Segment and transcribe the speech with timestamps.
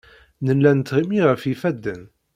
[0.45, 2.03] Nella nettɣimi ɣef yifadden.